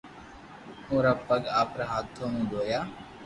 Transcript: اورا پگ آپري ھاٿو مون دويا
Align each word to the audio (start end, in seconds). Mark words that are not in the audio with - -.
اورا 0.89 1.13
پگ 1.27 1.41
آپري 1.61 1.83
ھاٿو 1.91 2.23
مون 2.31 2.43
دويا 2.51 2.81